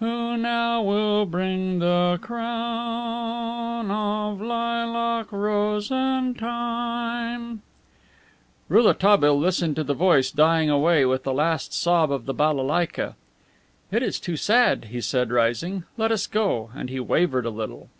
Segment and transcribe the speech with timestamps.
[0.00, 7.60] Who now will bring the crown Of lilac, rose and thyme?"
[8.70, 13.16] Rouletabille listened to the voice dying away with the last sob of the balalaika.
[13.92, 15.84] "It is too sad," he said, rising.
[15.98, 17.90] "Let us go," and he wavered a little.